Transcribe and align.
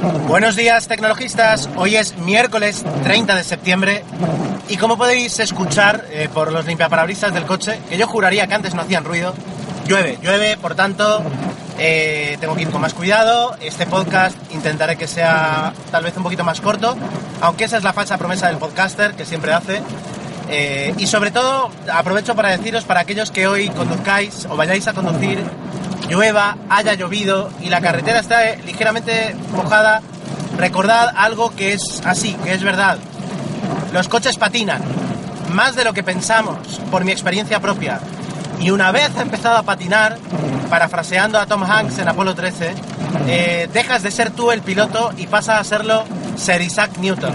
Buenos 0.00 0.54
días, 0.54 0.86
tecnologistas. 0.86 1.68
Hoy 1.76 1.96
es 1.96 2.16
miércoles 2.18 2.84
30 3.02 3.34
de 3.34 3.42
septiembre 3.42 4.04
y 4.68 4.76
como 4.76 4.96
podéis 4.96 5.40
escuchar 5.40 6.04
eh, 6.10 6.28
por 6.32 6.52
los 6.52 6.66
limpiaparabrisas 6.66 7.34
del 7.34 7.44
coche, 7.44 7.80
que 7.88 7.98
yo 7.98 8.06
juraría 8.06 8.46
que 8.46 8.54
antes 8.54 8.74
no 8.74 8.82
hacían 8.82 9.04
ruido, 9.04 9.34
llueve, 9.86 10.18
llueve, 10.22 10.56
por 10.56 10.76
tanto, 10.76 11.22
eh, 11.78 12.36
tengo 12.40 12.54
que 12.54 12.62
ir 12.62 12.70
con 12.70 12.80
más 12.80 12.94
cuidado. 12.94 13.56
Este 13.60 13.86
podcast 13.86 14.36
intentaré 14.52 14.96
que 14.96 15.08
sea 15.08 15.72
tal 15.90 16.04
vez 16.04 16.16
un 16.16 16.22
poquito 16.22 16.44
más 16.44 16.60
corto, 16.60 16.96
aunque 17.40 17.64
esa 17.64 17.76
es 17.76 17.82
la 17.82 17.92
falsa 17.92 18.18
promesa 18.18 18.46
del 18.46 18.58
podcaster 18.58 19.14
que 19.14 19.24
siempre 19.24 19.52
hace. 19.52 19.82
Eh, 20.50 20.94
y 20.96 21.06
sobre 21.06 21.30
todo, 21.30 21.70
aprovecho 21.92 22.36
para 22.36 22.56
deciros 22.56 22.84
para 22.84 23.00
aquellos 23.00 23.30
que 23.30 23.46
hoy 23.46 23.68
conduzcáis 23.68 24.46
o 24.48 24.56
vayáis 24.56 24.86
a 24.86 24.92
conducir 24.92 25.42
llueva, 26.08 26.56
haya 26.68 26.94
llovido 26.94 27.50
y 27.60 27.68
la 27.68 27.80
carretera 27.80 28.20
está 28.20 28.54
ligeramente 28.64 29.34
mojada, 29.52 30.02
recordad 30.56 31.12
algo 31.16 31.54
que 31.54 31.72
es 31.72 32.02
así, 32.04 32.34
que 32.44 32.52
es 32.52 32.62
verdad. 32.62 32.98
Los 33.92 34.08
coches 34.08 34.36
patinan, 34.36 34.82
más 35.52 35.74
de 35.76 35.84
lo 35.84 35.92
que 35.92 36.02
pensamos, 36.02 36.58
por 36.90 37.04
mi 37.04 37.12
experiencia 37.12 37.60
propia. 37.60 38.00
Y 38.60 38.70
una 38.70 38.90
vez 38.90 39.10
empezado 39.16 39.56
a 39.56 39.62
patinar, 39.62 40.18
parafraseando 40.68 41.38
a 41.38 41.46
Tom 41.46 41.62
Hanks 41.62 41.98
en 41.98 42.08
Apolo 42.08 42.34
13, 42.34 42.74
eh, 43.26 43.68
dejas 43.72 44.02
de 44.02 44.10
ser 44.10 44.30
tú 44.30 44.50
el 44.50 44.62
piloto 44.62 45.12
y 45.16 45.26
pasa 45.26 45.58
a 45.58 45.64
serlo 45.64 46.04
Sir 46.36 46.60
Isaac 46.60 46.98
Newton. 46.98 47.32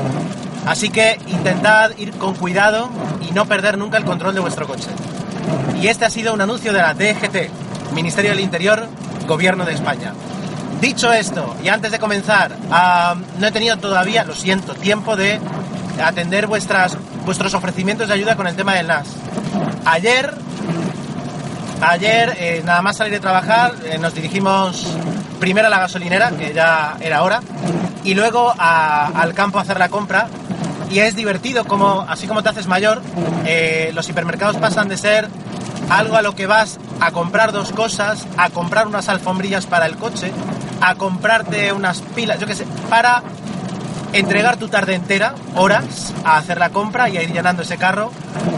Así 0.66 0.90
que 0.90 1.20
intentad 1.28 1.92
ir 1.98 2.12
con 2.14 2.36
cuidado 2.36 2.90
y 3.28 3.32
no 3.34 3.46
perder 3.46 3.78
nunca 3.78 3.98
el 3.98 4.06
control 4.06 4.34
de 4.34 4.42
vuestro 4.42 4.68
coche. 4.68 4.90
Y 5.82 5.88
este 5.88 6.06
ha 6.06 6.10
sido 6.10 6.34
un 6.34 6.42
anuncio 6.42 6.72
de 6.72 6.80
la 6.80 6.94
DGT, 6.94 7.50
Ministerio 7.94 8.32
del 8.32 8.40
Interior, 8.40 8.88
Gobierno 9.28 9.66
de 9.66 9.74
España. 9.74 10.14
Dicho 10.82 11.14
esto, 11.14 11.56
y 11.64 11.70
antes 11.70 11.92
de 11.92 12.00
comenzar, 12.00 12.58
no 13.40 13.48
he 13.48 13.52
tenido 13.52 13.78
todavía, 13.78 14.26
lo 14.26 14.36
siento, 14.36 14.74
tiempo 14.74 15.16
de 15.16 15.40
atender 16.04 16.48
vuestros 16.48 17.54
ofrecimientos 17.54 18.08
de 18.10 18.16
ayuda 18.16 18.36
con 18.36 18.48
el 18.48 18.56
tema 18.56 18.74
del 18.74 18.88
NAS. 18.88 19.08
Ayer, 19.86 20.34
ayer, 21.82 22.36
eh, 22.38 22.62
nada 22.66 22.82
más 22.82 22.98
salir 22.98 23.14
de 23.14 23.20
trabajar, 23.20 23.76
eh, 23.86 23.98
nos 23.98 24.14
dirigimos 24.14 24.88
primero 25.40 25.68
a 25.68 25.70
la 25.70 25.80
gasolinera, 25.80 26.32
que 26.32 26.54
ya 26.54 26.98
era 27.00 27.24
hora, 27.24 27.42
y 28.04 28.14
luego 28.14 28.54
al 28.58 29.34
campo 29.34 29.60
a 29.60 29.62
hacer 29.62 29.80
la 29.80 29.90
compra. 29.90 30.28
Y 30.90 31.00
es 31.00 31.16
divertido 31.16 31.66
como, 31.66 32.06
así 32.08 32.28
como 32.28 32.44
te 32.44 32.50
haces 32.50 32.68
mayor, 32.68 33.02
eh, 33.46 33.92
los 33.94 34.08
hipermercados 34.10 34.58
pasan 34.58 34.90
de 34.90 34.98
ser 34.98 35.28
algo 35.90 36.16
a 36.16 36.22
lo 36.22 36.36
que 36.36 36.46
vas 36.46 36.78
a 37.06 37.12
comprar 37.12 37.52
dos 37.52 37.72
cosas, 37.74 38.26
a 38.38 38.50
comprar 38.50 38.88
unas 38.88 39.10
alfombrillas 39.10 39.66
para 39.66 39.86
el 39.88 39.98
coche, 39.98 40.32
a 40.80 40.96
comprarte 40.96 41.74
unas 41.74 42.02
pilas, 42.02 42.40
yo 42.40 42.48
qué 42.48 42.56
sé, 42.56 42.66
para 42.90 43.22
entregar 44.14 44.56
tu 44.58 44.70
tarde 44.70 44.96
entera, 44.96 45.36
horas, 45.56 46.14
a 46.24 46.38
hacer 46.38 46.60
la 46.60 46.70
compra 46.70 47.10
y 47.10 47.18
a 47.18 47.24
ir 47.24 47.34
llenando 47.34 47.64
ese 47.64 47.78
carro 47.78 48.12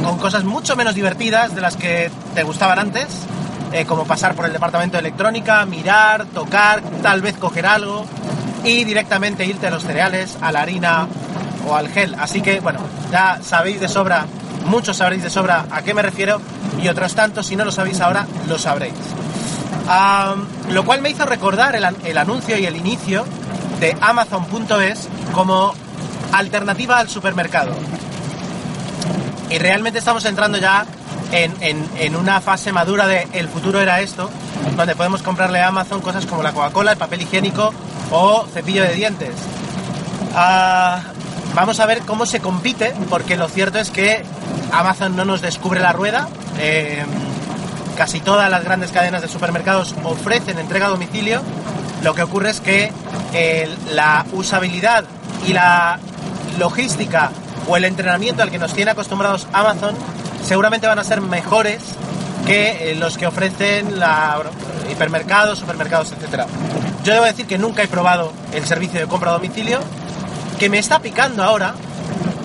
con 0.04 0.20
cosas 0.20 0.44
mucho 0.44 0.76
menos 0.76 0.94
divertidas 0.94 1.56
de 1.56 1.62
las 1.62 1.76
que 1.76 2.12
te 2.36 2.44
gustaban 2.44 2.78
antes, 2.78 3.08
eh, 3.72 3.86
como 3.86 4.06
pasar 4.06 4.36
por 4.36 4.46
el 4.46 4.54
departamento 4.54 4.98
de 4.98 5.00
electrónica, 5.00 5.66
mirar, 5.66 6.26
tocar, 6.26 6.82
tal 7.02 7.22
vez 7.22 7.38
coger 7.38 7.66
algo 7.66 8.06
y 8.64 8.84
directamente 8.84 9.46
irte 9.46 9.68
a 9.68 9.72
los 9.72 9.84
cereales, 9.84 10.38
a 10.42 10.52
la 10.52 10.62
harina 10.62 11.08
o 11.68 11.76
al 11.76 11.90
gel. 11.90 12.16
Así 12.20 12.42
que, 12.42 12.60
bueno, 12.60 12.80
ya 13.12 13.40
sabéis 13.42 13.80
de 13.80 13.88
sobra, 13.88 14.26
muchos 14.66 14.98
sabréis 14.98 15.24
de 15.24 15.32
sobra 15.32 15.66
a 15.72 15.82
qué 15.82 15.96
me 15.96 16.04
refiero 16.04 16.40
y 16.82 16.88
otros 16.88 17.16
tantos, 17.16 17.48
si 17.48 17.56
no 17.56 17.66
lo 17.66 17.72
sabéis 17.72 18.02
ahora, 18.02 18.26
lo 18.48 18.58
sabréis. 18.58 18.94
Lo 20.72 20.84
cual 20.84 21.02
me 21.02 21.10
hizo 21.10 21.26
recordar 21.26 21.76
el, 21.76 21.86
an- 21.86 21.98
el 22.04 22.18
anuncio 22.18 22.58
y 22.58 22.66
el 22.66 22.76
inicio 22.76 23.26
de 23.80 23.96
Amazon.es 24.02 25.08
como 25.34 25.74
alternativa 26.32 26.98
al 27.00 27.10
supermercado. 27.10 27.72
Y 29.50 29.58
realmente 29.60 30.00
estamos 30.00 30.26
entrando 30.26 30.58
ya 30.58 30.86
en 31.32 32.16
una 32.16 32.42
fase 32.42 32.72
madura 32.72 33.06
de 33.08 33.28
el 33.34 33.48
futuro 33.48 33.80
era 33.82 34.00
esto, 34.02 34.30
donde 34.76 34.96
podemos 34.96 35.22
comprarle 35.22 35.60
a 35.62 35.68
Amazon 35.68 36.02
cosas 36.02 36.26
como 36.26 36.42
la 36.44 36.52
Coca-Cola, 36.54 36.92
el 36.94 36.98
papel 36.98 37.22
higiénico 37.22 37.74
o 38.12 38.46
cepillo 38.54 38.82
de 38.84 38.94
dientes. 38.94 39.32
Ah, 40.36 41.02
vamos 41.54 41.80
a 41.80 41.86
ver 41.86 42.00
cómo 42.02 42.26
se 42.26 42.40
compite, 42.40 42.94
porque 43.10 43.38
lo 43.38 43.48
cierto 43.48 43.80
es 43.80 43.90
que 43.92 44.24
Amazon 44.72 45.16
no 45.16 45.26
nos 45.26 45.42
descubre 45.42 45.80
la 45.80 45.94
rueda. 45.94 46.28
Eh, 46.60 47.04
casi 47.96 48.20
todas 48.20 48.50
las 48.50 48.64
grandes 48.64 48.92
cadenas 48.92 49.22
de 49.22 49.28
supermercados 49.28 49.96
ofrecen 50.04 50.60
entrega 50.60 50.88
a 50.88 50.90
domicilio. 50.90 51.42
Lo 52.04 52.14
que 52.14 52.24
ocurre 52.24 52.50
es 52.50 52.60
que 52.60 52.92
eh, 53.34 53.74
la 53.92 54.26
usabilidad 54.34 55.06
y 55.48 55.54
la 55.54 56.00
logística 56.60 57.32
o 57.68 57.78
el 57.78 57.86
entrenamiento 57.86 58.44
al 58.44 58.52
que 58.52 58.60
nos 58.60 58.74
tiene 58.74 58.92
acostumbrados 58.92 59.48
Amazon 59.54 59.96
seguramente 60.44 60.88
van 60.88 61.00
a 61.00 61.04
ser 61.04 61.22
mejores 61.22 61.82
que 62.46 62.92
eh, 62.92 62.96
los 62.96 63.18
que 63.18 63.26
ofrecen 63.26 63.88
hipermercados, 64.92 65.60
supermercados, 65.60 66.12
etc. 66.12 66.44
Yo 67.04 67.14
debo 67.14 67.26
decir 67.26 67.48
que 67.48 67.58
nunca 67.58 67.84
he 67.84 67.88
probado 67.88 68.32
el 68.54 68.66
servicio 68.66 69.00
de 69.00 69.08
compra 69.08 69.32
a 69.32 69.34
domicilio, 69.34 69.80
que 70.60 70.70
me 70.70 70.78
está 70.78 71.00
picando 71.00 71.44
ahora 71.44 71.74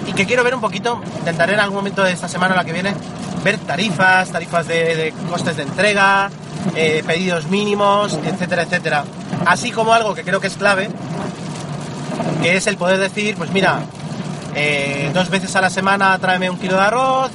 y 0.06 0.12
que 0.12 0.26
quiero 0.26 0.42
ver 0.42 0.54
un 0.54 0.60
poquito, 0.60 1.00
intentaré 1.18 1.54
en 1.54 1.60
algún 1.60 1.76
momento 1.76 2.02
de 2.02 2.12
esta 2.12 2.28
semana 2.28 2.54
o 2.54 2.56
la 2.56 2.64
que 2.64 2.72
viene, 2.72 2.94
ver 3.44 3.58
tarifas, 3.58 4.30
tarifas 4.30 4.66
de, 4.66 5.12
costes 5.28 5.56
de 5.56 5.62
entrega, 5.62 6.30
eh, 6.74 7.02
pedidos 7.06 7.46
mínimos, 7.46 8.18
etcétera, 8.24 8.62
etcétera. 8.62 9.04
Así 9.46 9.70
como 9.70 9.94
algo 9.94 10.14
que 10.14 10.22
creo 10.22 10.40
que 10.40 10.48
es 10.48 10.56
clave, 10.56 10.90
que 12.42 12.56
es 12.56 12.66
el 12.66 12.76
poder 12.76 12.98
decir, 12.98 13.36
pues 13.36 13.50
mira, 13.50 13.80
eh, 14.54 15.10
dos 15.14 15.30
veces 15.30 15.54
a 15.56 15.60
la 15.60 15.70
semana 15.70 16.18
tráeme 16.18 16.50
un 16.50 16.58
kilo 16.58 16.74
de 16.74 16.82
arroz, 16.82 17.30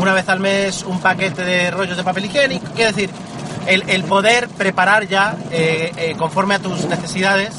una 0.00 0.14
vez 0.14 0.28
al 0.28 0.40
mes 0.40 0.84
un 0.84 1.00
paquete 1.00 1.44
de 1.44 1.70
rollos 1.70 1.96
de 1.96 2.04
papel 2.04 2.26
higiénico, 2.26 2.66
quiero 2.74 2.92
decir, 2.92 3.10
el, 3.66 4.04
poder 4.04 4.48
preparar 4.48 5.08
ya, 5.08 5.36
eh, 5.50 6.14
conforme 6.18 6.54
a 6.54 6.58
tus 6.58 6.84
necesidades, 6.86 7.50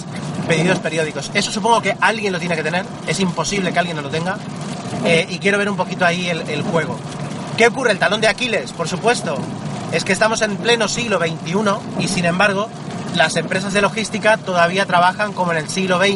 pedidos 0.47 0.79
periódicos. 0.79 1.31
Eso 1.33 1.51
supongo 1.51 1.81
que 1.81 1.95
alguien 1.99 2.31
lo 2.31 2.39
tiene 2.39 2.55
que 2.55 2.63
tener, 2.63 2.85
es 3.07 3.19
imposible 3.19 3.73
que 3.73 3.79
alguien 3.79 3.97
no 3.97 4.03
lo 4.03 4.09
tenga, 4.09 4.37
y 5.29 5.37
quiero 5.37 5.59
ver 5.59 5.69
un 5.69 5.75
poquito 5.75 6.03
ahí 6.03 6.29
el 6.29 6.61
juego. 6.63 6.97
¿Qué 7.57 7.67
ocurre? 7.67 7.91
El 7.93 7.99
talón 7.99 8.19
de 8.19 8.27
Aquiles, 8.27 8.73
por 8.73 8.89
supuesto, 8.89 9.37
es 9.93 10.03
que 10.03 10.11
estamos 10.11 10.41
en 10.41 10.57
pleno 10.57 10.89
siglo 10.89 11.19
XXI 11.19 12.03
y 12.03 12.09
sin 12.09 12.25
embargo 12.25 12.67
las 13.15 13.37
empresas 13.37 13.71
de 13.71 13.81
logística 13.81 14.35
todavía 14.35 14.85
trabajan 14.85 15.31
como 15.31 15.53
en 15.53 15.59
el 15.59 15.69
siglo 15.69 15.97
XX. 15.97 16.15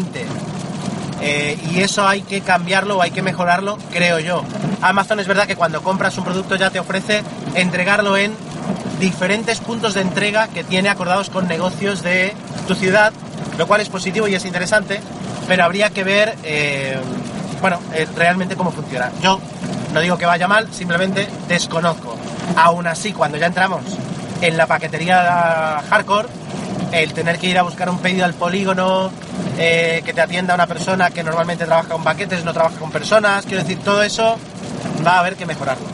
Eh, 1.22 1.58
y 1.72 1.80
eso 1.80 2.06
hay 2.06 2.24
que 2.24 2.42
cambiarlo 2.42 2.98
o 2.98 3.02
hay 3.02 3.12
que 3.12 3.22
mejorarlo, 3.22 3.78
creo 3.94 4.20
yo. 4.20 4.44
Amazon 4.82 5.22
es 5.22 5.28
verdad 5.28 5.48
que 5.48 5.56
cuando 5.56 5.82
compras 5.82 6.18
un 6.18 6.26
producto 6.26 6.58
ya 6.58 6.72
te 6.72 6.80
ofrece 6.80 7.24
entregarlo 7.56 8.18
en 8.18 8.34
diferentes 9.00 9.62
puntos 9.62 9.94
de 9.94 10.02
entrega 10.02 10.50
que 10.50 10.66
tiene 10.66 10.90
acordados 10.90 11.30
con 11.30 11.48
negocios 11.48 12.04
de 12.04 12.34
tu 12.68 12.76
ciudad, 12.76 13.14
lo 13.58 13.66
cual 13.66 13.80
es 13.80 13.88
positivo 13.88 14.28
y 14.28 14.36
es 14.36 14.44
interesante, 14.44 15.00
pero 15.48 15.64
habría 15.64 15.90
que 15.90 16.04
ver, 16.04 16.36
eh, 16.44 16.98
bueno, 17.62 17.80
eh, 17.94 18.06
realmente 18.14 18.58
cómo 18.58 18.72
funciona. 18.72 19.10
Yo 19.22 19.40
no 19.94 20.00
digo 20.02 20.18
que 20.18 20.26
vaya 20.26 20.48
mal, 20.48 20.72
simplemente 20.72 21.28
desconozco. 21.48 22.16
Aún 22.56 22.88
así, 22.88 23.14
cuando 23.14 23.38
ya 23.38 23.48
entramos 23.48 23.82
en 24.42 24.58
la 24.58 24.68
paquetería 24.68 25.84
hardcore, 25.90 26.30
el 26.92 27.14
tener 27.14 27.38
que 27.38 27.48
ir 27.48 27.58
a 27.58 27.64
buscar 27.64 27.90
un 27.90 28.00
pedido 28.00 28.26
al 28.26 28.34
polígono, 28.34 29.12
eh, 29.58 30.02
que 30.06 30.14
te 30.14 30.22
atienda 30.22 30.56
una 30.56 30.68
persona 30.68 31.10
que 31.10 31.24
normalmente 31.24 31.66
trabaja 31.66 31.90
con 31.90 32.04
paquetes, 32.04 32.44
no 32.44 32.54
trabaja 32.54 32.78
con 32.78 32.92
personas, 32.92 33.46
quiero 33.46 33.64
decir, 33.64 33.80
todo 33.80 34.02
eso 34.04 34.38
va 35.06 35.18
a 35.18 35.20
haber 35.20 35.36
que 35.36 35.46
mejorarlo, 35.46 35.86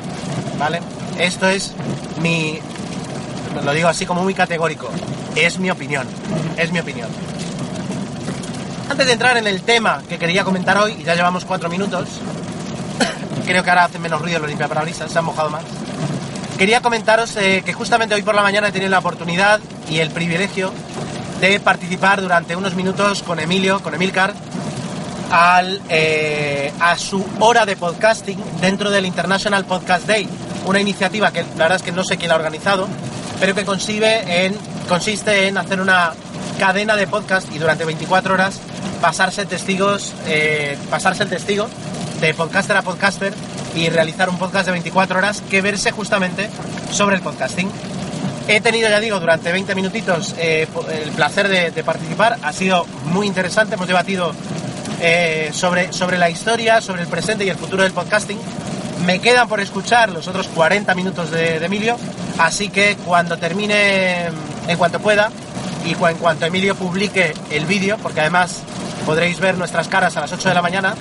¿vale? 0.59 0.81
Esto 1.19 1.48
es 1.48 1.74
mi, 2.21 2.59
lo 3.63 3.74
digo 3.74 3.89
así 3.89 4.06
como 4.06 4.24
muy 4.24 4.33
categórico, 4.33 4.89
es 5.36 5.59
mi 5.59 5.69
opinión, 5.69 6.07
es 6.57 6.71
mi 6.71 6.80
opinión. 6.80 7.09
Antes 8.89 9.07
de 9.07 9.13
entrar 9.13 9.36
en 9.38 9.48
el 9.48 9.62
tema 9.63 10.01
que 10.07 10.18
quería 10.18 10.44
comentar 10.44 10.77
hoy, 10.77 10.98
y 11.00 11.03
ya 11.03 11.15
llevamos 11.15 11.44
cuatro 11.44 11.69
minutos, 11.69 12.07
creo 13.45 13.63
que 13.63 13.69
ahora 13.69 13.86
hacen 13.86 14.01
menos 14.01 14.21
ruido 14.21 14.39
los 14.39 14.50
limpiaparabrisas, 14.50 15.12
se 15.12 15.19
han 15.19 15.25
mojado 15.25 15.50
más. 15.50 15.63
Quería 16.57 16.81
comentaros 16.81 17.36
eh, 17.36 17.63
que 17.65 17.74
justamente 17.74 18.15
hoy 18.15 18.21
por 18.21 18.36
la 18.36 18.42
mañana 18.42 18.69
he 18.69 18.71
tenido 18.71 18.89
la 18.89 19.00
oportunidad 19.00 19.59
y 19.89 20.00
el 20.00 20.09
privilegio 20.09 20.71
de 21.42 21.59
participar 21.59 22.21
durante 22.21 22.56
unos 22.56 22.75
minutos 22.75 23.24
con 23.24 23.39
Emilio, 23.39 23.81
con 23.81 23.94
Emilcar, 23.94 24.33
al, 25.31 25.81
eh, 25.89 26.71
a 26.80 26.97
su 26.97 27.25
hora 27.39 27.65
de 27.65 27.75
podcasting 27.75 28.42
dentro 28.62 28.89
del 28.89 29.06
International 29.06 29.65
Podcast 29.65 30.07
Day, 30.07 30.30
una 30.65 30.80
iniciativa 30.80 31.31
que 31.31 31.41
la 31.41 31.65
verdad 31.65 31.75
es 31.77 31.83
que 31.83 31.91
no 31.91 32.03
sé 32.03 32.18
quién 32.18 32.30
la 32.30 32.36
ha 32.36 32.38
organizado, 32.38 32.88
pero 33.39 33.53
que 33.53 33.65
consiste 33.65 34.45
en, 34.45 34.56
consiste 34.88 35.48
en 35.48 35.57
hacer 35.57 35.81
una 35.81 36.13
cadena 36.57 36.95
de 36.95 37.06
podcast 37.06 37.53
y 37.53 37.59
durante 37.59 37.83
24 37.83 38.33
horas 38.33 38.59
pasarse 39.01 39.45
testigos, 39.45 40.13
eh, 40.25 40.77
pasarse 40.89 41.24
el 41.24 41.30
testigo 41.30 41.68
de 42.21 42.33
podcaster 42.33 42.77
a 42.77 42.81
podcaster 42.81 43.33
y 43.75 43.89
realizar 43.89 44.29
un 44.29 44.38
podcast 44.38 44.65
de 44.65 44.71
24 44.71 45.17
horas 45.17 45.41
que 45.50 45.62
verse 45.62 45.91
justamente 45.91 46.50
sobre 46.91 47.15
el 47.17 47.21
podcasting. 47.21 47.69
He 48.47 48.62
tenido, 48.62 48.89
ya 48.89 49.00
digo, 49.00 49.19
durante 49.19 49.51
20 49.51 49.73
minutitos 49.73 50.35
eh, 50.38 50.67
el 50.91 51.12
placer 51.12 51.47
de, 51.47 51.83
participar. 51.83 52.38
Ha 52.44 52.53
sido 52.53 52.85
muy 53.06 53.25
interesante. 53.25 53.73
Hemos 53.73 53.88
debatido 53.88 54.33
eh, 55.01 55.50
sobre, 55.51 55.91
sobre 55.91 56.17
la 56.17 56.29
historia, 56.29 56.79
sobre 56.79 57.01
el 57.01 57.07
presente 57.07 57.44
y 57.44 57.50
el 57.50 57.57
futuro 57.57 57.83
del 57.83 57.91
podcasting. 57.91 58.38
Me 59.06 59.19
quedan 59.19 59.47
por 59.47 59.59
escuchar 59.62 60.09
los 60.09 60.27
otros 60.27 60.47
40 60.50 60.94
minutos 60.94 61.31
de, 61.31 61.57
Emilio. 61.57 61.97
Así 62.38 62.69
que 62.69 62.95
cuando 63.03 63.38
termine, 63.38 64.27
en 64.67 64.77
cuanto 64.77 65.00
pueda, 65.00 65.31
y 65.83 65.94
en 65.94 66.17
cuanto 66.17 66.45
Emilio 66.45 66.75
publique 66.75 67.33
el 67.50 67.65
vídeo, 67.65 67.97
porque 67.97 68.21
además 68.21 68.62
podréis 69.06 69.39
ver 69.39 69.57
nuestras 69.57 69.88
caras 69.88 70.17
a 70.17 70.21
las 70.21 70.31
8 70.31 70.50
de 70.50 70.56
la 70.56 70.62
mañana, 70.62 70.95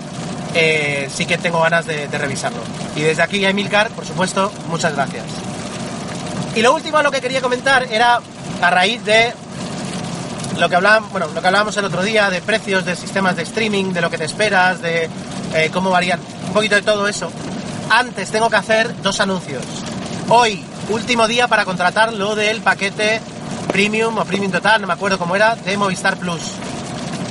eh, 0.54 1.08
sí 1.12 1.26
que 1.26 1.38
tengo 1.38 1.60
ganas 1.60 1.86
de, 1.86 2.06
revisarlo. 2.06 2.60
Y 2.96 3.02
desde 3.02 3.22
aquí 3.22 3.44
a 3.44 3.50
Emilcar, 3.50 3.90
por 3.90 4.06
supuesto, 4.06 4.52
muchas 4.68 4.94
gracias. 4.94 5.24
Y 6.54 6.62
lo 6.62 6.72
último 6.74 7.02
lo 7.02 7.10
que 7.10 7.20
quería 7.20 7.40
comentar 7.40 7.84
era 7.90 8.20
a 8.62 8.70
raíz 8.70 9.04
de 9.04 9.32
lo 10.58 10.68
que 10.68 10.76
hablábamos, 10.76 11.76
el 11.76 11.84
otro 11.84 12.02
día, 12.02 12.30
de 12.30 12.40
precios 12.40 12.84
de 12.84 12.94
sistemas 12.94 13.34
de 13.34 13.42
streaming, 13.42 13.92
de 13.92 14.00
lo 14.00 14.08
que 14.08 14.18
te 14.18 14.24
esperas, 14.24 14.80
de 14.80 15.08
eh, 15.54 15.70
cómo 15.72 15.90
varían, 15.90 16.20
un 16.46 16.52
poquito 16.52 16.76
de 16.76 16.82
todo 16.82 17.08
eso. 17.08 17.30
Antes 17.90 18.30
tengo 18.30 18.48
que 18.48 18.56
hacer 18.56 19.02
dos 19.02 19.18
anuncios. 19.20 19.64
Hoy, 20.28 20.64
último 20.90 21.26
día 21.26 21.48
para 21.48 21.64
contratar 21.64 22.12
lo 22.12 22.36
del 22.36 22.60
paquete 22.60 23.20
premium 23.66 24.16
o 24.16 24.24
premium 24.24 24.52
total, 24.52 24.80
no 24.80 24.86
me 24.86 24.92
acuerdo 24.92 25.18
cómo 25.18 25.34
era, 25.34 25.56
de 25.56 25.76
Movistar 25.76 26.16
Plus. 26.16 26.42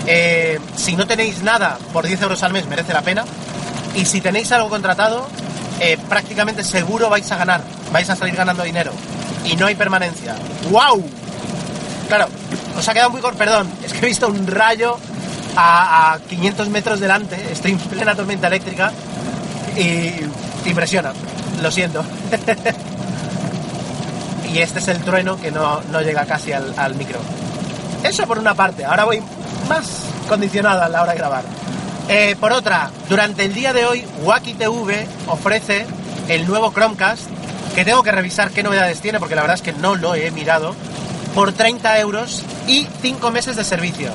Eh, 0.06 0.60
si 0.76 0.96
no 0.96 1.08
tenéis 1.08 1.44
nada 1.44 1.78
por 1.92 2.06
10 2.06 2.22
euros 2.22 2.44
al 2.44 2.54
mes, 2.54 2.68
merece 2.68 2.94
la 2.94 3.02
pena. 3.02 3.26
Y 3.96 4.06
si 4.06 4.22
tenéis 4.22 4.52
algo 4.52 4.70
contratado, 4.70 5.28
eh, 5.80 5.98
prácticamente 6.10 6.64
seguro 6.64 7.10
vais 7.10 7.32
a 7.32 7.38
ganar, 7.38 7.62
vais 7.92 8.10
a 8.10 8.16
salir 8.16 8.36
ganando 8.36 8.64
dinero. 8.64 8.92
Y 9.46 9.56
no 9.56 9.66
hay 9.66 9.76
permanencia. 9.76 10.36
¡Wow! 10.70 11.04
Claro, 12.08 12.28
os 12.78 12.88
ha 12.88 12.94
quedado 12.94 13.10
muy 13.10 13.22
corto, 13.22 13.38
perdón, 13.38 13.70
es 13.84 13.94
que 13.94 14.00
he 14.00 14.06
visto 14.06 14.28
un 14.28 14.46
rayo 14.48 14.98
a, 15.56 16.18
500 16.30 16.70
metros 16.70 17.00
delante, 17.00 17.52
estoy 17.52 17.72
en 17.72 17.80
plena 17.80 18.16
tormenta 18.16 18.48
eléctrica 18.48 18.92
y 19.78 20.12
impresiona, 20.70 21.14
lo 21.62 21.72
siento. 21.72 22.04
y 24.54 24.60
este 24.60 24.80
es 24.80 24.88
el 24.90 25.00
trueno 25.00 25.40
que 25.40 25.52
no, 25.52 25.82
llega 26.02 26.26
casi 26.26 26.52
al, 26.52 26.74
al 26.78 26.96
micro. 26.96 27.20
Eso 28.04 28.28
por 28.28 28.38
una 28.38 28.54
parte, 28.54 28.84
ahora 28.84 29.06
voy 29.06 29.22
más 29.68 30.04
condicionada 30.28 30.86
a 30.86 30.90
la 30.90 31.02
hora 31.02 31.14
de 31.14 31.18
grabar. 31.18 31.44
Eh, 32.10 32.36
por 32.40 32.52
otra, 32.52 32.92
durante 33.08 33.46
el 33.46 33.54
día 33.54 33.74
de 33.74 33.86
hoy, 33.86 34.06
Wacky 34.24 34.56
TV 34.56 35.08
ofrece 35.28 35.86
el 36.28 36.46
nuevo 36.48 36.72
Chromecast, 36.74 37.28
que 37.76 37.86
tengo 37.86 38.04
que 38.04 38.12
revisar 38.12 38.52
qué 38.52 38.62
novedades 38.62 39.02
tiene, 39.02 39.20
porque 39.20 39.36
la 39.36 39.42
verdad 39.42 39.56
es 39.56 39.62
que 39.62 39.74
no 39.74 39.96
lo 39.96 40.16
he 40.16 40.30
mirado, 40.32 40.76
por 41.34 41.54
30 41.54 42.00
euros 42.00 42.44
y 42.68 42.88
5 43.02 43.32
meses 43.32 43.56
de 43.56 43.64
servicio. 43.64 44.12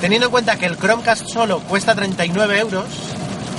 Teniendo 0.00 0.26
en 0.26 0.30
cuenta 0.30 0.56
que 0.56 0.66
el 0.66 0.76
Chromecast 0.76 1.26
solo 1.26 1.60
cuesta 1.60 1.94
39 1.94 2.58
euros, 2.58 2.84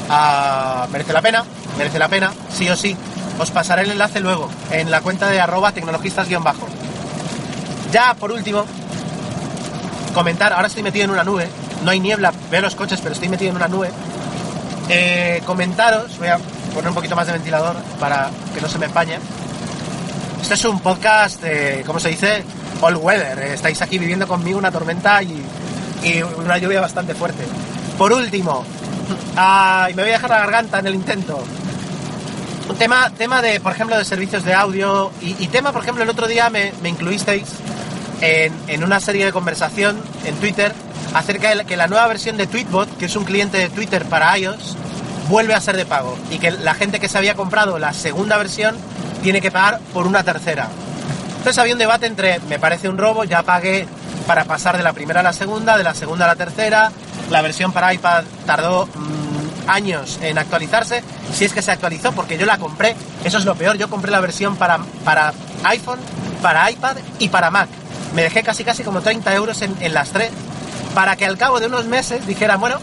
ah, 0.10 0.88
merece 0.92 1.14
la 1.14 1.22
pena, 1.22 1.44
merece 1.78 2.00
la 2.00 2.08
pena, 2.08 2.32
sí 2.52 2.70
o 2.70 2.76
sí. 2.76 2.96
Os 3.38 3.52
pasaré 3.52 3.82
el 3.82 3.92
enlace 3.92 4.22
luego 4.22 4.50
en 4.72 4.90
la 4.90 5.02
cuenta 5.02 5.30
de 5.30 5.42
arroba 5.42 5.74
tecnologistas-bajo. 5.74 6.68
Ya 7.92 8.14
por 8.14 8.32
último, 8.32 8.66
comentar, 10.16 10.54
ahora 10.54 10.68
estoy 10.68 10.82
metido 10.82 11.06
en 11.06 11.12
una 11.12 11.24
nube, 11.24 11.48
no 11.84 11.92
hay 11.92 12.00
niebla, 12.00 12.34
veo 12.50 12.62
los 12.62 12.74
coches, 12.74 13.00
pero 13.02 13.14
estoy 13.14 13.30
metido 13.30 13.52
en 13.52 13.58
una 13.58 13.68
nube. 13.68 13.92
Eh, 14.90 15.42
comentaros, 15.46 16.18
voy 16.18 16.30
a 16.30 16.40
poner 16.74 16.90
un 16.90 16.96
poquito 16.96 17.16
más 17.16 17.28
de 17.28 17.34
ventilador 17.34 17.76
para 18.00 18.32
que 18.54 18.62
no 18.62 18.70
se 18.70 18.80
me 18.80 18.86
empañe. 18.86 19.20
Este 20.42 20.54
es 20.54 20.66
un 20.66 20.80
podcast, 20.80 21.44
¿cómo 21.86 22.00
se 22.00 22.10
dice? 22.10 22.44
All 22.82 22.96
weather. 22.96 23.38
Eh, 23.40 23.54
estáis 23.56 23.82
aquí 23.82 24.00
viviendo 24.00 24.28
conmigo 24.28 24.58
una 24.58 24.72
tormenta 24.72 25.22
y, 25.22 25.44
una 26.38 26.58
lluvia 26.60 26.82
bastante 26.82 27.14
fuerte. 27.14 27.44
Por 27.98 28.14
último, 28.14 28.64
y 29.34 29.94
me 29.96 30.02
voy 30.02 30.12
a 30.12 30.14
dejar 30.14 30.30
la 30.30 30.40
garganta 30.40 30.80
en 30.80 30.88
el 30.88 30.96
intento. 30.96 31.44
Tema, 32.78 33.10
tema 33.10 33.42
de, 33.42 33.60
por 33.60 33.72
ejemplo, 33.74 33.98
de 33.98 34.06
servicios 34.06 34.44
de 34.44 34.54
audio 34.54 35.12
y, 35.22 35.48
tema, 35.48 35.72
por 35.72 35.82
ejemplo, 35.82 36.04
el 36.04 36.10
otro 36.10 36.28
día 36.28 36.50
me, 36.50 36.74
me 36.82 36.90
incluisteis 36.90 37.46
en, 38.22 38.84
una 38.84 39.00
serie 39.00 39.26
de 39.26 39.32
conversación 39.32 40.02
en 40.26 40.36
Twitter 40.36 40.74
acerca 41.14 41.56
de 41.56 41.66
que 41.66 41.78
la 41.78 41.88
nueva 41.88 42.08
versión 42.08 42.38
de 42.38 42.48
Tweetbot, 42.48 42.98
que 42.98 43.06
es 43.06 43.16
un 43.16 43.26
cliente 43.26 43.58
de 43.58 43.70
Twitter 43.70 44.06
para 44.06 44.38
iOS, 44.38 44.78
vuelve 45.30 45.54
a 45.54 45.62
ser 45.62 45.76
de 45.76 45.86
pago 45.86 46.18
y 46.30 46.38
que 46.38 46.52
la 46.52 46.76
gente 46.76 47.00
que 47.00 47.10
se 47.10 47.18
había 47.18 47.36
comprado 47.36 47.80
la 47.80 47.94
segunda 47.94 48.38
versión 48.38 48.76
tiene 49.24 49.42
que 49.42 49.52
pagar 49.52 49.80
por 49.94 50.08
una 50.08 50.24
tercera. 50.24 50.68
Entonces 51.38 51.58
había 51.58 51.74
un 51.74 51.80
debate 51.80 52.06
entre, 52.06 52.40
me 52.42 52.60
parece 52.60 52.90
un 52.90 52.98
robo, 52.98 53.24
ya 53.24 53.44
pagué 53.44 53.88
para 54.28 54.46
pasar 54.46 54.78
de 54.78 54.84
la 54.84 54.94
primera 54.94 55.20
a 55.20 55.24
la 55.24 55.34
segunda, 55.34 55.78
de 55.78 55.84
la 55.84 55.94
segunda 55.94 56.26
a 56.26 56.30
la 56.30 56.36
tercera, 56.36 56.92
la 57.30 57.42
versión 57.42 57.72
para 57.72 57.94
iPad 57.94 58.24
tardó 58.46 58.88
mm, 58.88 59.70
años 59.70 60.20
en 60.22 60.38
actualizarse, 60.38 61.04
si 61.34 61.46
es 61.46 61.54
que 61.54 61.62
se 61.62 61.72
actualizó, 61.72 62.12
porque 62.12 62.38
yo 62.38 62.46
la 62.46 62.58
compré, 62.58 62.96
eso 63.24 63.38
es 63.38 63.46
lo 63.46 63.56
peor, 63.56 63.78
yo 63.78 63.90
compré 63.90 64.12
la 64.12 64.20
versión 64.20 64.56
para, 64.56 64.80
para 65.04 65.34
iPhone, 65.64 66.00
para 66.42 66.70
iPad 66.70 66.98
y 67.20 67.30
para 67.30 67.52
Mac 67.52 67.70
me 68.16 68.24
dejé 68.24 68.44
casi 68.44 68.64
casi 68.64 68.84
como 68.84 69.02
30 69.02 69.36
euros 69.36 69.62
en, 69.62 69.94
las 69.94 70.10
tres, 70.10 70.32
para 70.96 71.18
que 71.18 71.26
al 71.26 71.38
cabo 71.38 71.60
de 71.60 71.68
unos 71.68 71.86
meses 71.86 72.26
dijera, 72.26 72.56
bueno, 72.56 72.78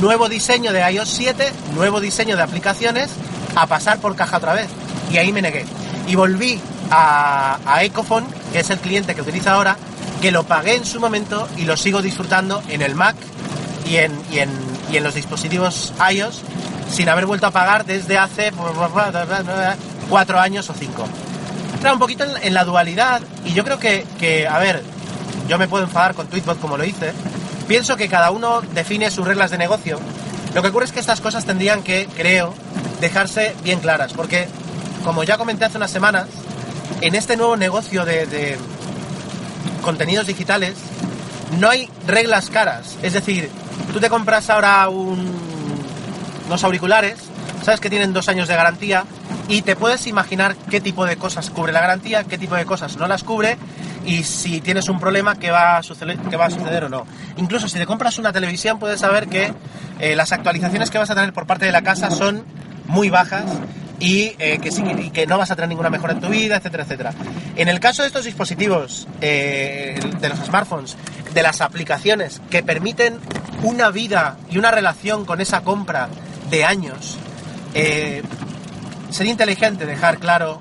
nuevo 0.00 0.28
diseño 0.28 0.72
de 0.72 0.88
iOS 0.92 1.08
7, 1.08 1.52
nuevo 1.74 2.00
diseño 2.00 2.36
de 2.36 2.42
aplicaciones, 2.42 3.10
a 3.56 3.66
pasar 3.66 3.98
por 3.98 4.14
caja 4.14 4.36
otra 4.36 4.54
vez. 4.54 4.68
Y 5.10 5.18
ahí 5.18 5.32
me 5.32 5.42
negué. 5.42 5.66
Y 6.06 6.14
volví 6.14 6.60
a, 6.92 7.58
a 7.66 7.82
Ecofon, 7.82 8.24
que 8.52 8.60
es 8.60 8.70
el 8.70 8.78
cliente 8.78 9.16
que 9.16 9.22
utilizo 9.22 9.50
ahora, 9.50 9.76
que 10.22 10.30
lo 10.30 10.44
pagué 10.44 10.76
en 10.76 10.84
su 10.84 11.00
momento 11.00 11.48
y 11.56 11.64
lo 11.64 11.76
sigo 11.76 12.00
disfrutando 12.00 12.62
en 12.68 12.82
el 12.82 12.94
Mac 12.94 13.16
y 13.86 13.96
en, 13.96 14.12
y 14.30 14.38
en, 14.38 14.50
y 14.92 14.98
en 14.98 15.02
los 15.02 15.14
dispositivos 15.14 15.92
iOS 16.12 16.42
sin 16.90 17.08
haber 17.08 17.26
vuelto 17.26 17.46
a 17.46 17.50
pagar 17.50 17.84
desde 17.84 18.18
hace 18.18 18.52
cuatro 20.08 20.38
años 20.38 20.68
o 20.70 20.74
cinco 20.74 21.08
entra 21.80 21.94
un 21.94 21.98
poquito 21.98 22.26
en, 22.42 22.52
la 22.52 22.64
dualidad 22.64 23.22
y 23.42 23.54
yo 23.54 23.64
creo 23.64 23.78
que, 23.78 24.46
a 24.46 24.58
ver, 24.58 24.82
yo 25.48 25.56
me 25.56 25.66
puedo 25.66 25.84
enfadar 25.84 26.14
con 26.14 26.26
Tweetbot 26.26 26.60
como 26.60 26.76
lo 26.76 26.84
hice. 26.84 27.14
Pienso 27.66 27.96
que 27.96 28.06
cada 28.06 28.30
uno 28.30 28.60
define 28.60 29.10
sus 29.10 29.26
reglas 29.26 29.50
de 29.50 29.56
negocio. 29.56 29.98
Lo 30.54 30.60
que 30.60 30.68
ocurre 30.68 30.84
es 30.84 30.92
que 30.92 31.00
estas 31.00 31.22
cosas 31.22 31.46
tendrían 31.46 31.82
que, 31.82 32.06
creo, 32.14 32.52
dejarse 33.00 33.56
bien 33.64 33.80
claras, 33.80 34.12
porque 34.12 34.46
como 35.06 35.24
ya 35.24 35.38
comenté 35.38 35.64
hace 35.64 35.78
unas 35.78 35.90
semanas, 35.90 36.26
en 37.00 37.14
este 37.14 37.38
nuevo 37.38 37.56
negocio 37.56 38.04
de, 38.04 38.58
contenidos 39.80 40.26
digitales 40.26 40.74
no 41.58 41.70
hay 41.70 41.88
reglas 42.06 42.50
caras. 42.50 42.98
Es 43.02 43.14
decir, 43.14 43.48
tú 43.90 44.00
te 44.00 44.10
compras 44.10 44.50
ahora 44.50 44.86
unos 44.90 46.62
auriculares, 46.62 47.16
sabes 47.64 47.80
que 47.80 47.88
tienen 47.88 48.12
dos 48.12 48.28
años 48.28 48.48
de 48.48 48.54
garantía, 48.54 49.04
y 49.50 49.62
te 49.62 49.74
puedes 49.74 50.06
imaginar 50.06 50.54
qué 50.70 50.80
tipo 50.80 51.04
de 51.04 51.16
cosas 51.16 51.50
cubre 51.50 51.72
la 51.72 51.80
garantía, 51.80 52.22
qué 52.22 52.38
tipo 52.38 52.54
de 52.54 52.64
cosas 52.64 52.96
no 52.96 53.08
las 53.08 53.24
cubre 53.24 53.58
y 54.06 54.22
si 54.22 54.60
tienes 54.60 54.88
un 54.88 55.00
problema, 55.00 55.34
qué 55.34 55.50
va 55.50 55.76
a 55.76 55.82
suceder, 55.82 56.18
qué 56.18 56.36
va 56.36 56.46
a 56.46 56.50
suceder 56.50 56.84
o 56.84 56.88
no. 56.88 57.04
Incluso 57.36 57.68
si 57.68 57.76
te 57.76 57.84
compras 57.84 58.16
una 58.20 58.32
televisión, 58.32 58.78
puedes 58.78 59.00
saber 59.00 59.26
que 59.26 59.52
eh, 59.98 60.14
las 60.14 60.30
actualizaciones 60.30 60.88
que 60.88 60.98
vas 60.98 61.10
a 61.10 61.16
tener 61.16 61.32
por 61.32 61.48
parte 61.48 61.66
de 61.66 61.72
la 61.72 61.82
casa 61.82 62.12
son 62.12 62.44
muy 62.86 63.10
bajas 63.10 63.44
y, 63.98 64.36
eh, 64.38 64.60
que, 64.62 65.10
que 65.12 65.26
no 65.26 65.36
vas 65.36 65.50
a 65.50 65.56
tener 65.56 65.68
ninguna 65.68 65.90
mejora 65.90 66.12
en 66.12 66.20
tu 66.20 66.28
vida, 66.28 66.56
etcétera, 66.56 66.84
etcétera. 66.84 67.12
En 67.56 67.66
el 67.66 67.80
caso 67.80 68.02
de 68.02 68.06
estos 68.06 68.26
dispositivos, 68.26 69.08
eh, 69.20 69.98
de 70.20 70.28
los 70.28 70.38
smartphones, 70.38 70.96
de 71.34 71.42
las 71.42 71.60
aplicaciones 71.60 72.40
que 72.50 72.62
permiten 72.62 73.18
una 73.64 73.90
vida 73.90 74.36
y 74.48 74.58
una 74.58 74.70
relación 74.70 75.24
con 75.24 75.40
esa 75.40 75.62
compra 75.62 76.08
de 76.50 76.64
años, 76.64 77.18
sería 79.10 79.32
inteligente 79.32 79.86
dejar 79.86 80.18
claro 80.18 80.60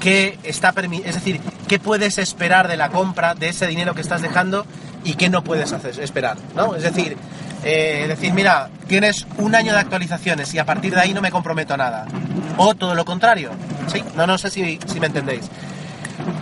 qué 0.00 0.38
está 0.42 0.72
es 1.04 1.14
decir, 1.14 1.40
qué 1.68 1.78
puedes 1.78 2.18
esperar 2.18 2.68
de 2.68 2.76
la 2.76 2.88
compra 2.88 3.34
de 3.34 3.48
ese 3.48 3.66
dinero 3.66 3.94
que 3.94 4.00
estás 4.00 4.22
dejando 4.22 4.66
y 5.04 5.14
qué 5.14 5.28
no 5.28 5.42
puedes 5.44 5.72
hacer, 5.72 5.98
esperar, 6.00 6.36
¿no? 6.54 6.74
Es 6.74 6.82
decir, 6.82 7.16
eh, 7.62 8.06
decir, 8.08 8.32
mira, 8.32 8.70
tienes 8.86 9.26
un 9.36 9.54
año 9.54 9.72
de 9.72 9.78
actualizaciones 9.78 10.52
y 10.54 10.58
a 10.58 10.64
partir 10.64 10.94
de 10.94 11.00
ahí 11.00 11.14
no 11.14 11.20
me 11.20 11.30
comprometo 11.30 11.74
a 11.74 11.76
nada. 11.76 12.06
O 12.56 12.74
todo 12.74 12.94
lo 12.94 13.04
contrario, 13.04 13.50
¿sí? 13.86 14.02
No, 14.16 14.26
no 14.26 14.38
sé 14.38 14.50
si, 14.50 14.78
si 14.86 15.00
me 15.00 15.06
entendéis. 15.06 15.48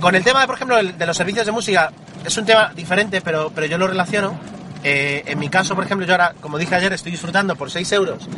Con 0.00 0.14
el 0.14 0.22
tema, 0.22 0.46
por 0.46 0.54
ejemplo, 0.54 0.76
de 0.82 1.06
los 1.06 1.16
servicios 1.16 1.46
de 1.46 1.52
música, 1.52 1.90
es 2.24 2.36
un 2.36 2.44
tema 2.44 2.72
diferente, 2.74 3.20
pero, 3.20 3.50
pero 3.54 3.66
yo 3.66 3.78
lo 3.78 3.86
relaciono. 3.86 4.38
Eh, 4.84 5.24
en 5.26 5.38
mi 5.38 5.48
caso, 5.48 5.74
por 5.74 5.84
ejemplo, 5.84 6.06
yo 6.06 6.12
ahora, 6.14 6.34
como 6.40 6.58
dije 6.58 6.74
ayer, 6.74 6.92
estoy 6.92 7.12
disfrutando 7.12 7.56
por 7.56 7.70
6 7.70 7.90
euros 7.92 8.28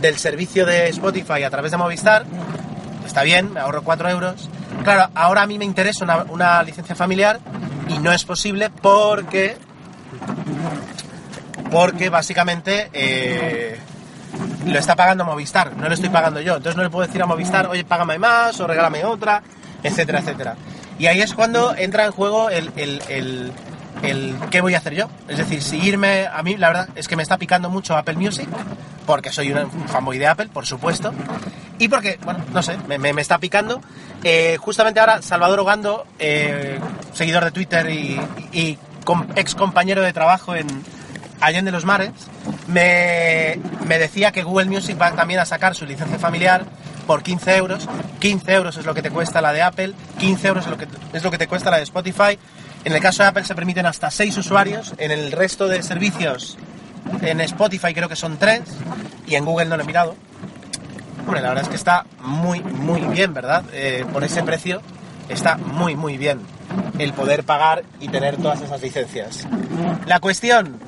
del 0.00 0.18
servicio 0.18 0.66
de 0.66 0.88
Spotify 0.88 1.42
a 1.42 1.50
través 1.50 1.70
de 1.70 1.78
Movistar. 1.78 2.24
Está 3.06 3.22
bien, 3.22 3.52
me 3.52 3.60
ahorro 3.60 3.82
4 3.82 4.10
euros. 4.10 4.48
Claro, 4.84 5.10
ahora 5.14 5.42
a 5.42 5.46
mí 5.46 5.58
me 5.58 5.64
interesa 5.64 6.24
una, 6.28 6.62
licencia 6.62 6.94
familiar 6.94 7.40
y 7.88 7.98
no 7.98 8.12
es 8.12 8.24
posible 8.24 8.70
porque 8.70 9.56
porque 11.70 12.10
básicamente 12.10 12.88
eh, 12.92 13.78
lo 14.66 14.78
está 14.78 14.94
pagando 14.94 15.24
Movistar, 15.24 15.76
no 15.76 15.88
lo 15.88 15.94
estoy 15.94 16.10
pagando 16.10 16.40
yo. 16.40 16.56
Entonces 16.56 16.76
no 16.76 16.82
le 16.82 16.90
puedo 16.90 17.06
decir 17.06 17.22
a 17.22 17.26
Movistar, 17.26 17.66
oye, 17.66 17.84
págame 17.84 18.18
más 18.18 18.60
o 18.60 18.66
regálame 18.66 19.04
otra, 19.04 19.42
etcétera, 19.82 20.20
etcétera. 20.20 20.56
Y 20.98 21.06
ahí 21.06 21.20
es 21.20 21.34
cuando 21.34 21.74
entra 21.76 22.06
en 22.06 22.12
juego 22.12 22.48
el, 22.48 22.70
el, 22.76 23.52
el 24.10 24.34
qué 24.50 24.60
voy 24.60 24.74
a 24.74 24.78
hacer 24.78 24.94
yo. 24.94 25.08
Es 25.28 25.38
decir, 25.38 25.62
si 25.62 25.76
irme, 25.78 26.26
a 26.26 26.42
mí 26.42 26.56
la 26.56 26.68
verdad 26.68 26.88
es 26.94 27.08
que 27.08 27.16
me 27.16 27.22
está 27.22 27.38
picando 27.38 27.70
mucho 27.70 27.96
Apple 27.96 28.16
Music, 28.16 28.48
porque 29.06 29.32
soy 29.32 29.52
un 29.52 29.70
fanboy 29.88 30.18
de 30.18 30.26
Apple, 30.26 30.48
por 30.52 30.66
supuesto, 30.66 31.12
y 31.78 31.88
porque, 31.88 32.18
bueno, 32.24 32.44
no 32.52 32.62
sé, 32.62 32.76
me, 32.86 33.10
está 33.20 33.38
picando. 33.38 33.80
Eh, 34.24 34.56
justamente 34.58 35.00
ahora, 35.00 35.22
Salvador 35.22 35.60
Ogando, 35.60 36.06
eh, 36.18 36.78
seguidor 37.12 37.44
de 37.44 37.50
Twitter 37.50 37.88
y, 37.90 38.78
ex 39.36 39.54
compañero 39.54 40.02
de 40.02 40.12
trabajo 40.12 40.56
en 40.56 40.66
Allende 41.40 41.70
los 41.70 41.84
Mares, 41.84 42.10
me, 42.66 43.58
me 43.86 43.98
decía 43.98 44.32
que 44.32 44.42
Google 44.42 44.66
Music 44.66 45.00
va 45.00 45.12
también 45.12 45.38
a 45.38 45.44
sacar 45.44 45.74
su 45.74 45.86
licencia 45.86 46.18
familiar 46.18 46.64
por 47.06 47.22
15 47.22 47.56
euros. 47.56 47.88
15 48.18 48.52
euros 48.52 48.76
es 48.76 48.84
lo 48.84 48.94
que 48.94 49.02
te 49.02 49.10
cuesta 49.10 49.40
la 49.40 49.52
de 49.52 49.62
Apple, 49.62 49.92
15 50.18 50.48
euros 50.48 50.64
es 50.64 50.70
lo 50.70 50.76
que, 50.76 50.88
es 51.12 51.22
lo 51.22 51.30
que 51.30 51.38
te 51.38 51.46
cuesta 51.46 51.70
la 51.70 51.76
de 51.76 51.84
Spotify. 51.84 52.38
En 52.86 52.92
el 52.92 53.00
caso 53.00 53.24
de 53.24 53.30
Apple 53.30 53.44
se 53.44 53.56
permiten 53.56 53.84
hasta 53.84 54.12
6 54.12 54.38
usuarios, 54.38 54.94
en 54.98 55.10
el 55.10 55.32
resto 55.32 55.66
de 55.66 55.82
servicios, 55.82 56.56
en 57.20 57.40
Spotify 57.40 57.92
creo 57.92 58.08
que 58.08 58.14
son 58.14 58.36
3 58.36 58.62
y 59.26 59.34
en 59.34 59.44
Google 59.44 59.64
no 59.64 59.76
lo 59.76 59.82
he 59.82 59.86
mirado. 59.86 60.14
Hombre, 61.26 61.40
la 61.40 61.48
verdad 61.48 61.64
es 61.64 61.68
que 61.68 61.74
está 61.74 62.06
muy, 62.20 62.60
muy 62.60 63.00
bien, 63.00 63.34
¿verdad? 63.34 63.64
Eh, 63.72 64.06
por 64.12 64.22
ese 64.22 64.44
precio 64.44 64.82
está 65.28 65.56
muy, 65.56 65.96
muy 65.96 66.16
bien 66.16 66.38
el 67.00 67.12
poder 67.12 67.42
pagar 67.42 67.82
y 67.98 68.06
tener 68.06 68.36
todas 68.36 68.60
esas 68.60 68.80
licencias. 68.80 69.48
La 70.06 70.20
cuestión, 70.20 70.78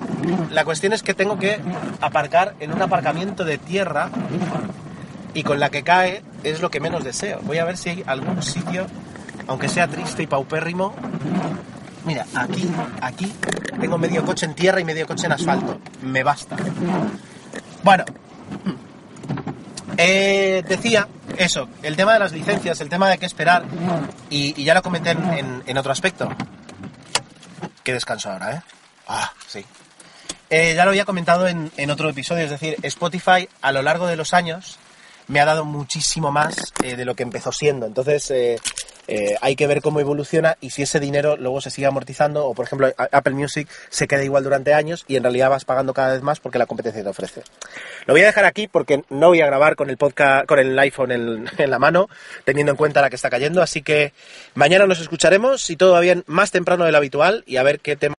la 0.52 0.64
cuestión 0.64 0.92
es 0.92 1.02
que 1.02 1.14
tengo 1.14 1.36
que 1.36 1.58
aparcar 2.00 2.54
en 2.60 2.72
un 2.72 2.80
aparcamiento 2.80 3.44
de 3.44 3.58
tierra 3.58 4.10
y 5.34 5.42
con 5.42 5.58
la 5.58 5.70
que 5.70 5.82
cae 5.82 6.22
es 6.44 6.60
lo 6.60 6.70
que 6.70 6.78
menos 6.78 7.02
deseo. 7.02 7.40
Voy 7.42 7.58
a 7.58 7.64
ver 7.64 7.76
si 7.76 7.88
hay 7.88 8.04
algún 8.06 8.40
sitio, 8.40 8.86
aunque 9.48 9.68
sea 9.68 9.88
triste 9.88 10.22
y 10.22 10.28
paupérrimo. 10.28 10.94
Mira, 12.08 12.24
aquí, 12.34 12.66
aquí 13.02 13.30
tengo 13.78 13.98
medio 13.98 14.24
coche 14.24 14.46
en 14.46 14.54
tierra 14.54 14.80
y 14.80 14.84
medio 14.84 15.06
coche 15.06 15.26
en 15.26 15.32
asfalto. 15.32 15.78
Me 16.00 16.22
basta. 16.22 16.56
Bueno, 17.82 18.06
eh, 19.98 20.64
decía 20.66 21.06
eso, 21.36 21.68
el 21.82 21.96
tema 21.96 22.14
de 22.14 22.20
las 22.20 22.32
licencias, 22.32 22.80
el 22.80 22.88
tema 22.88 23.10
de 23.10 23.18
qué 23.18 23.26
esperar, 23.26 23.66
y, 24.30 24.54
ya 24.64 24.72
lo 24.72 24.82
comenté 24.82 25.10
en, 25.10 25.76
otro 25.76 25.92
aspecto. 25.92 26.30
Qué 27.84 27.92
descanso 27.92 28.32
ahora, 28.32 28.54
¿eh? 28.54 28.62
Ah, 29.06 29.30
sí. 29.46 29.62
Eh, 30.48 30.72
ya 30.74 30.84
lo 30.84 30.92
había 30.92 31.04
comentado 31.04 31.46
en, 31.46 31.90
otro 31.90 32.08
episodio, 32.08 32.44
es 32.44 32.50
decir, 32.50 32.76
Spotify 32.84 33.46
a 33.60 33.70
lo 33.70 33.82
largo 33.82 34.06
de 34.06 34.16
los 34.16 34.32
años 34.32 34.78
me 35.26 35.40
ha 35.40 35.44
dado 35.44 35.66
muchísimo 35.66 36.32
más 36.32 36.72
eh, 36.82 36.96
de 36.96 37.04
lo 37.04 37.14
que 37.14 37.22
empezó 37.22 37.52
siendo. 37.52 37.84
Entonces, 37.84 38.30
eh, 39.08 39.36
hay 39.40 39.56
que 39.56 39.66
ver 39.66 39.80
cómo 39.80 40.00
evoluciona 40.00 40.58
y 40.60 40.70
si 40.70 40.82
ese 40.82 41.00
dinero 41.00 41.36
luego 41.38 41.62
se 41.62 41.70
sigue 41.70 41.86
amortizando 41.86 42.44
o, 42.44 42.54
por 42.54 42.66
ejemplo, 42.66 42.92
Apple 42.96 43.32
Music 43.32 43.66
se 43.88 44.06
queda 44.06 44.22
igual 44.22 44.44
durante 44.44 44.74
años 44.74 45.04
y 45.08 45.16
en 45.16 45.22
realidad 45.22 45.48
vas 45.48 45.64
pagando 45.64 45.94
cada 45.94 46.12
vez 46.12 46.22
más 46.22 46.40
porque 46.40 46.58
la 46.58 46.66
competencia 46.66 47.02
te 47.02 47.08
ofrece. 47.08 47.42
Lo 48.06 48.14
voy 48.14 48.22
a 48.22 48.26
dejar 48.26 48.44
aquí 48.44 48.68
porque 48.68 49.02
no 49.08 49.28
voy 49.28 49.40
a 49.40 49.46
grabar 49.46 49.76
con 49.76 49.88
el 49.88 49.96
podcast, 49.96 50.46
con 50.46 50.58
el 50.58 50.78
iPhone 50.78 51.10
en, 51.10 51.48
la 51.70 51.78
mano, 51.78 52.08
teniendo 52.44 52.72
en 52.72 52.76
cuenta 52.76 53.00
la 53.00 53.08
que 53.10 53.16
está 53.16 53.30
cayendo. 53.30 53.62
Así 53.62 53.82
que 53.82 54.12
mañana 54.54 54.86
nos 54.86 55.00
escucharemos, 55.00 55.62
si 55.62 55.76
todo 55.76 55.92
va 55.92 56.00
bien, 56.00 56.22
más 56.26 56.50
temprano 56.50 56.84
de 56.84 56.92
lo 56.92 56.98
habitual 56.98 57.44
y 57.46 57.56
a 57.56 57.62
ver 57.62 57.80
qué 57.80 57.96
tema. 57.96 58.14